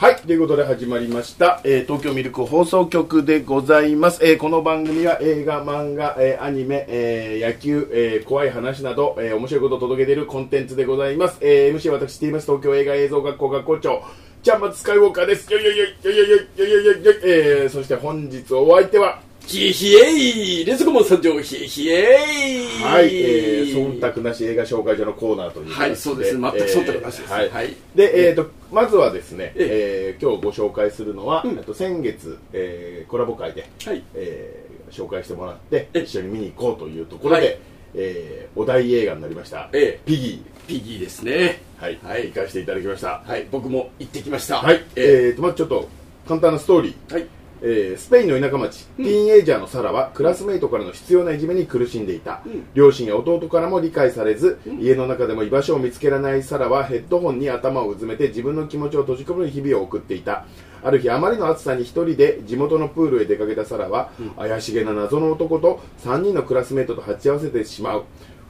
[0.00, 0.16] はい。
[0.16, 4.24] ということで始まりました、えー東京ミルク放送局でございます。
[4.24, 11.36] えーこの番組は映画、漫画、えーアニメ、えー野球、えー怖い話など、えー面白いことを届けているコンテンツでございます。
[11.42, 14.02] えー MC 私、TMS 東京映画映像学校学校長、
[14.42, 15.52] ちゃんまつスカイウォーカーです。
[15.52, 26.40] よいよいよいよいよいよいよいよいよいよいえーそして本日お相手は、ひえひえいレズコモン参上ひえひえいはい、えー、忖度なし映画紹介所のコーナーというはいそうです。
[26.40, 27.32] 全く忖度なしです。
[27.32, 27.76] はい、はい。
[27.94, 30.20] で、えー、とまずはですね、ええ。
[30.20, 31.58] ー今日ご紹介するのは、うん。
[31.58, 34.02] えっと先月、えーコラボ会で、はい。
[34.14, 37.58] えー紹介してもらってえ一緒に見に行こうというところで、はい。
[37.94, 40.00] えーお題映画になりました、ええ。
[40.06, 41.60] ピギピギーですね。
[41.80, 41.98] ー、はい。
[42.02, 42.26] はい。
[42.28, 43.22] 行かせていただきました。
[43.26, 43.46] はい。
[43.50, 44.58] 僕も行ってきました。
[44.58, 45.28] はい、え。
[45.28, 45.88] えーとまずちょっと
[46.28, 47.12] 簡単なストーリー。
[47.12, 47.26] はい
[47.62, 52.66] えースペインの田舎町、ティーンエイジャーのサラはクラスメイトからの必要ないじめに苦しんでいた、うん。
[52.72, 60.46] 両親や弟からも理解されず、家の中でも居場所を見つけられないサラはヘッドホンに頭をうずめて自分の気持ちを閉じ込める日々を送っていた。
[60.82, 68.04] ある日あまりの暑さに一人で地元のプールへ出かけたサラは、怪しげな謎の男と3人のクラスメイトと鉢合わせてしまう。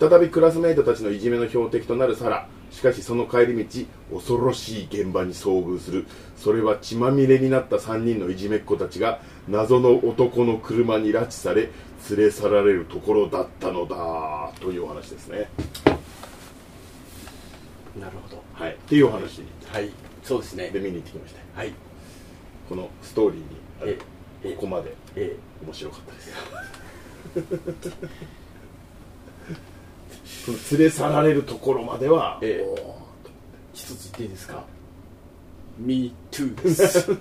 [0.00, 6.06] 再びクラスメイトたちのいじめの標的となるサラしかしその帰り道恐ろしい現場に遭遇する。
[6.36, 11.70] それは血まみれになった3人のいじめっ子たちが謎の男の車に拉致され
[12.10, 14.50] 連れ去られるところだったのだ。
[14.60, 15.48] というお話ですね。
[17.96, 18.42] なるほど。
[18.54, 18.72] はい。
[18.72, 19.90] っていうお話はい。
[20.24, 20.70] そうですね。
[20.70, 21.60] で見に行ってきました。
[21.60, 21.72] はい。
[22.68, 25.36] このストーリーにここまでえ。
[25.64, 26.32] 面白かったです
[30.44, 32.94] その連れ去られるところまではええ。
[33.72, 34.64] 一つ言っていいですか
[35.78, 37.10] ？Me too です。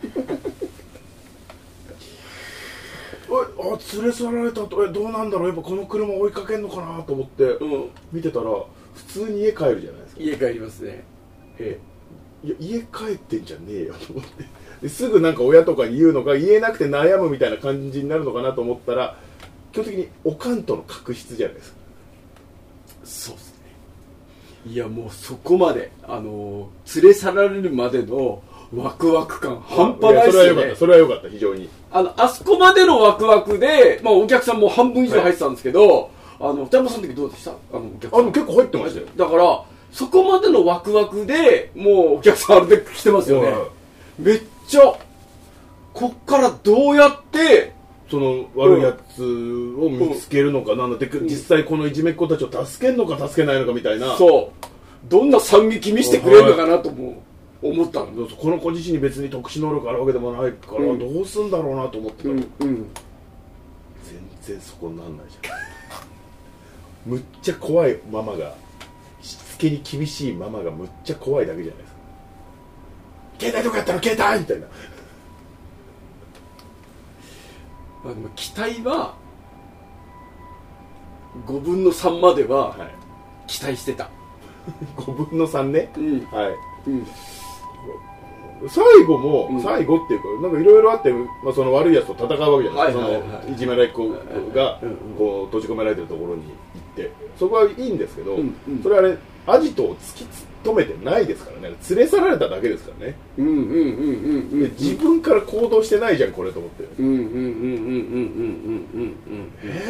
[3.25, 5.47] えあ連れ去られたとえどうなんだろう？
[5.47, 7.89] やっぱこの車追いかけんのかなと思ってうん。
[8.11, 10.21] 見てたら普通に家帰るじゃないですか。
[10.21, 11.03] 家帰りますね。
[11.57, 11.79] え
[12.43, 14.43] いや家帰ってんじゃねえよと思って。
[14.81, 19.17] ですぐなんか親とかに言うのか言えなくて悩むみたいな感じになるのかなと思ったら
[19.71, 21.77] 基本的におかんとの確執じゃないですか。
[21.79, 21.82] え
[23.03, 23.53] そうですね。
[24.73, 28.41] いやもうそこまであのー連れ去られるまでの
[28.75, 31.23] ワクワク感半端ないですよねやそれはよかった。
[31.23, 31.29] それはよかった。
[31.29, 31.69] 非常に。
[31.91, 36.09] あの、あそこまでのワクワクで、まあお客さんも半分以上入ってたんですけど、
[36.39, 37.51] あの、北山さんの時どうでした？
[37.51, 38.27] あの、お客さん。
[38.27, 39.07] あ結構入ってましたよ。
[39.15, 43.53] だから、そこまでのワクワクで、もうお客さんあれで来てますよね。
[44.17, 44.95] めっちゃ、
[45.93, 47.72] こっからどうやって、
[48.13, 54.15] その悪いやつを見つけるのかなんだって実際このいじめっ子たちを助けるのか助けないのかみたいな。
[54.17, 57.23] そう、どんな惨劇見せてくれるのかなとも
[57.63, 58.35] 思ったんだ。
[58.35, 62.45] この子自身に別に特殊能力あるわけでもないから、うんどうすんだろうなと思ってたら、うん、うん。
[62.59, 62.85] 全
[64.43, 65.55] 然そこになんないじゃ
[67.09, 67.11] ん。
[67.11, 68.53] むっちゃ怖いママが
[69.23, 71.99] しつけに厳しいママがむっちゃ怖いだけじゃないですか。
[73.39, 74.03] 携帯どこやったの？
[74.03, 74.39] 携帯！
[74.41, 74.67] みたいな
[78.03, 79.15] まあ期待は、
[81.47, 82.89] 5分の3までははい
[83.47, 84.09] 期待してた。
[84.97, 85.91] 5分の3ね？
[85.97, 86.89] うん、はい。
[86.89, 87.07] うん。
[88.69, 89.61] 最後も、うん。
[89.61, 92.87] 最後っていうかなんかいろいろあって、まあ、その悪いやつと戦うわけじゃない？
[92.87, 93.55] ですか、はい。
[93.57, 94.79] じめられっ子が
[95.17, 96.51] こう閉じ込められてるところに行っ
[96.95, 97.11] て。
[97.37, 98.81] そこはいいんですけど、うんうん。
[98.81, 100.25] それあれアジトを突き
[100.63, 101.75] 止めてないですからね。
[101.89, 109.83] 連れ去られただけですからね、うんうんうんうんうんで自分から行動してないじゃんこれと思って、うんうんうんうんうんうんうんうんえ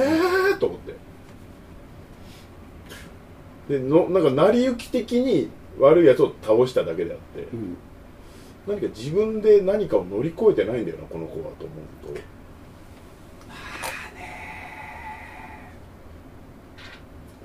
[0.52, 0.94] えー、と思って。
[3.70, 5.50] でのなんか成り行き的に
[5.80, 7.78] 悪いやつを倒しただけであって、うん。
[8.68, 11.76] 何か自分で何かを乗り越えてないんだよなこの子はと思
[12.12, 12.22] うと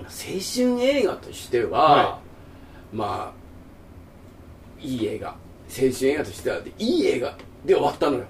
[0.04, 2.18] 青春映画としては、は
[2.92, 5.28] まあいい映画。
[5.70, 8.24] 青春映画としてはでいい映画で終わったのよ。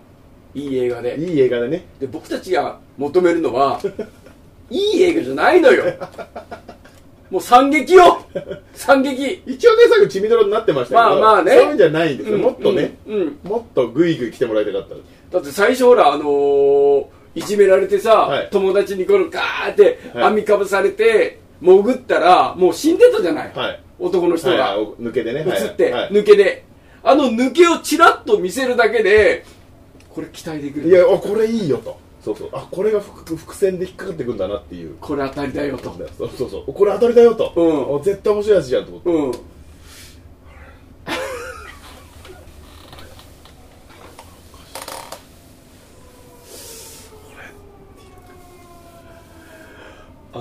[0.54, 1.16] いい映画で。
[1.18, 1.84] いい映画でね。
[2.00, 3.80] で僕たちが求めるのは
[4.70, 5.84] いい映画じゃないのよ。
[7.30, 8.22] もう惨劇よ。
[8.74, 9.42] 惨劇。
[9.46, 11.52] 一応ね最後血みどろになってましたけどまあまあね。
[11.52, 13.38] そういうんじゃないんですよ、うんもっとね、うんうん。
[13.44, 14.94] もっとグイグイ来てもらいたかった
[15.36, 17.04] だって最初ほらあのー
[17.34, 17.42] い。
[17.42, 18.48] じめられてさ、はい。
[18.50, 20.24] 友達にこのガーってはい。
[20.24, 23.80] 網かぶされて潜ったらもう死んでたじゃない、はい。
[23.98, 25.44] 男の人が、はい、抜けでね。
[25.46, 26.10] 映って、はい。
[26.10, 26.64] 抜けで
[27.02, 29.44] あの抜けをチラッと見せるだけで
[30.10, 30.88] これ期待できる。
[30.88, 31.98] いやあこれいいよと。
[32.24, 32.50] そうそう。
[32.52, 34.96] あこれが伏伏線で引っかかってくんだなっていう。
[35.00, 35.94] これ当たりだよと。
[36.16, 36.72] そうそうそう。
[36.72, 37.96] これ当たりだよと、うん。
[38.00, 39.57] あ絶対面白いやつじゃんと思って、うん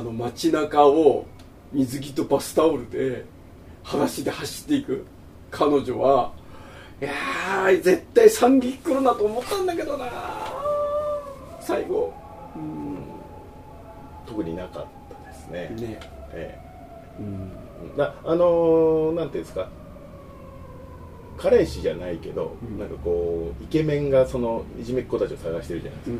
[0.08, 1.26] の街中を
[1.72, 3.26] 水着とバスタオルで
[3.84, 5.06] 裸足で走っていく
[5.52, 6.32] 彼女は
[7.00, 10.08] いやー絶対惨劇来るなと思ったんだけどな
[11.62, 12.14] 最後。
[12.56, 12.98] うん。
[14.26, 15.88] 特になかったですね。
[15.88, 16.00] ね。
[16.32, 16.58] え
[17.20, 17.52] うん。
[17.96, 19.70] えなあのーなんていうんですか。
[21.38, 22.80] 彼氏じゃないけど、うん。
[22.80, 26.20] なんかこうイケメンがそのいじめっ子たちを探してるじゃないですか、う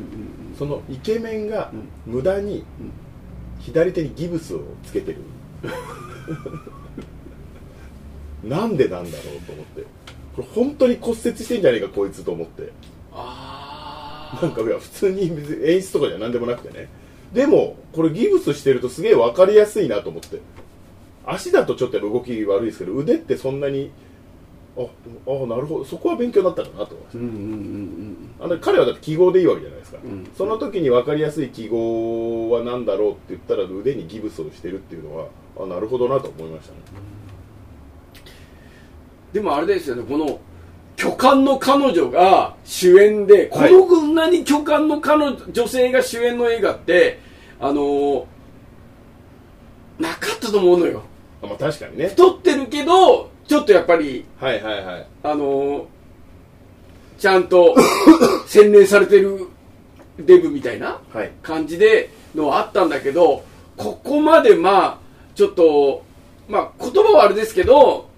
[0.50, 0.56] うん。
[0.56, 1.70] そのイケメンが
[2.06, 2.14] うん。
[2.14, 2.92] 無駄にうん
[3.60, 5.18] 左手にギブスをつけてる。
[8.44, 9.82] なんでなんだろうと思って。
[10.36, 12.70] これ本当に骨折してんじゃねえかこいつと思って。
[13.12, 16.88] あなんかいや普通に別に演出とかじゃ何でもなくてね。
[17.32, 20.40] でもこれギブスしてるとすげえ分かりやすいなと思って。
[21.26, 23.90] 足だとちょっと動き悪いですけど腕ってそんなに
[24.78, 24.82] あ
[25.26, 25.84] あなるほど。
[25.84, 26.94] そこは勉強になったかなと。
[26.94, 28.30] 思いましうんうんうん。
[28.38, 30.30] たあの彼はだって記号でいいわけじゃないですか、うん。
[30.36, 35.26] その時に分かりやすい記号は何だろうって言ったら腕にギブスをしてるっていうのは
[35.58, 36.78] あなるほどなと思いましたね。
[39.32, 40.40] でもあれですよねこの
[40.96, 47.20] 巨漢の彼女が主演で、こはいのこんなに巨漢の彼女女性が主演の映画って
[47.60, 48.24] あのー
[50.00, 51.02] なかったと思うのよ。
[51.42, 52.08] あまあ確かにね。
[52.08, 55.06] 太ってるけどちょっとやっぱりはいはいはい。
[55.22, 55.84] あのー
[57.18, 57.74] ちゃんと
[58.46, 59.48] 洗練されてる
[60.18, 61.30] デブみたいなはい。
[61.42, 63.44] 感じでのはあったんだけど
[63.76, 64.98] ここまでまあ
[65.34, 66.02] ちょっと
[66.48, 68.08] まあ言葉はあれですけど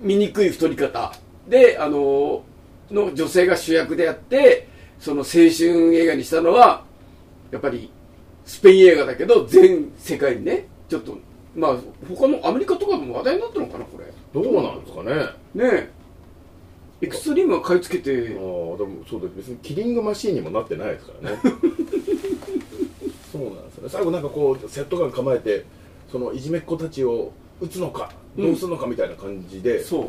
[0.00, 1.12] 醜い太り方。
[1.48, 2.42] であの
[2.90, 4.68] の女性が主役であって
[4.98, 6.82] その青春映画にしたのは
[7.50, 7.90] やっぱり
[8.44, 11.18] スペイン映画だけど全世界にねちょっと
[11.54, 11.76] まあ
[12.08, 14.06] 他のアメリカとかでも話題になったのかなこれ。
[14.32, 15.14] どうなんですかね。
[15.54, 15.90] ねえ
[17.06, 18.76] エクストリームが買い付けああてでも
[19.08, 21.38] そうだ別にキリングマシーンにもなってないですからね。
[23.30, 23.88] そうなんですよね。
[23.88, 25.64] 最後なんかこうセットガン構えて
[26.10, 30.04] そのいじめっ子たちを撃つのかどうするのかみたいな感じで、そう。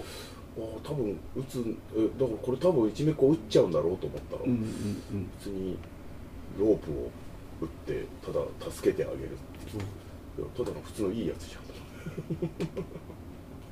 [0.59, 1.63] ああ多分撃つ
[1.95, 5.29] えだからこれ多分いじめっ子撃っちゃうんだろうと思ったら、うんうんうん。
[5.39, 5.77] 普通に
[6.59, 7.11] ロープを
[7.61, 9.37] 撃ってただ助けてあげる
[10.55, 11.57] ただの普通のいいやつじ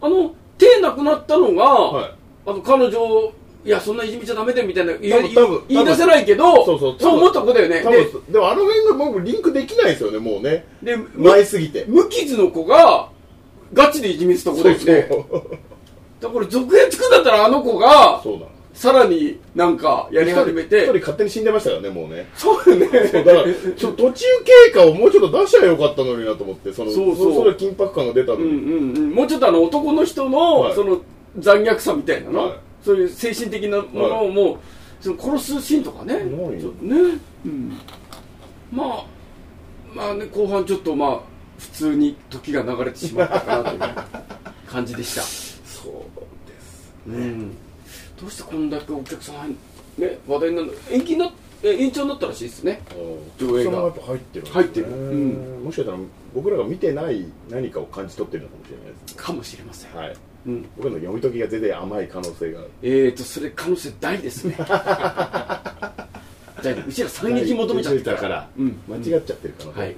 [0.02, 3.32] あの手なくなったのが、ゃんはいあの彼女
[3.66, 5.64] いやそんないじめちゃダメだよみたいな言い多分多分。
[5.70, 7.82] 言い出せないけどそうそうそう思った子だよね。
[7.84, 10.66] 多分でもあの辺がもうリンクできないですよねもうね。
[10.84, 11.86] でで前すぎて。
[11.88, 13.10] 無傷の子が
[13.74, 15.08] ガチでいじめてた子だよね。
[15.10, 15.58] そう
[16.22, 18.46] だから続編作るんだったらあの子がそうだ。
[18.76, 22.28] さらになんかやり始め一て人勝手に死んでましたからねもうね。
[22.36, 22.88] そうよね。
[23.08, 23.46] そうだから
[23.76, 27.34] ちょ途中経過をもうちょっと出しゃよかったのになと思ってそのそうそう。
[27.34, 29.16] それ緊迫感が出たのに、うんうんうん。
[29.16, 30.76] もうちょっとあの男の人の、はい。
[30.76, 31.02] その
[31.38, 32.58] 残虐さみたいなの、はい。
[32.84, 34.58] そういう精神的なものをもう、
[35.02, 36.20] その殺すシーンとかね。
[36.60, 37.78] ちょっとね、うん、
[38.72, 39.06] まあ
[39.94, 41.20] まあね後半ちょっとまあ
[41.58, 43.82] 普通に時が流れてしまったかなという
[44.68, 45.22] 感じでした、
[45.64, 45.94] そう
[46.48, 47.52] ですうん、
[48.20, 49.56] どうしてこんだけお客さん
[49.98, 50.74] ね話題になるの？
[50.92, 51.32] 延期にな
[51.64, 52.82] 延長になったらしいですね。
[53.40, 53.72] 上映が。
[53.92, 54.88] 入ってる入ってる。
[54.88, 55.64] うん。
[55.64, 55.98] もしかしたら
[56.34, 60.16] 僕らが見てない何かを感じ取ってるのかもしれないですかもしれません、はい
[60.46, 64.56] うん、僕の読み解きが全然甘い可能性がえーとそれ可能性大ですね。
[66.62, 68.78] 大うちら惨劇求めちゃってたから、うん。
[68.88, 69.80] 間違っちゃってる可能性。
[69.80, 69.90] はい。
[69.90, 69.96] はい。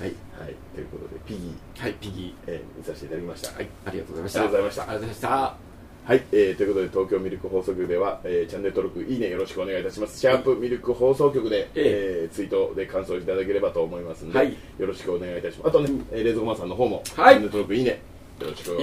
[0.00, 0.54] はい。
[0.74, 3.48] ということでピギー、はいピギえー見させていただきました。
[3.50, 3.68] ーはい。
[3.86, 4.40] ありがとうございました。
[4.40, 4.82] ありがとうございました。
[4.82, 5.68] ありがとうございました。
[6.08, 10.18] はい、えーということで東京ミルク放送局では、えーチャンネル登録いいねよろしくお願いいたします。
[10.18, 14.56] シャープミルク放送局で、えーツイートで感想いただければと思いますので、はい。
[14.78, 15.68] よろしくお願いいたします。
[15.68, 17.04] あとね、えー、冷蔵庫マンさんの方も、はい。
[17.04, 18.00] チャンネル登録いいね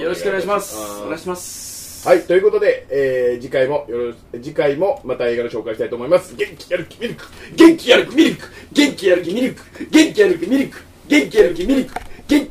[0.00, 0.76] よろしくお願いします。
[1.02, 2.08] お願いします。
[2.08, 6.34] はいということで、えー次回もよろ次回もまた映画の紹介したいと思います。
[6.36, 7.24] 元気やる気ミルク
[7.56, 8.48] 元気やる気ミルク。
[8.72, 9.62] 元気やる気ミルク。
[9.90, 10.78] 元気やる気ミルク。
[11.08, 11.94] 元気やる気ミルク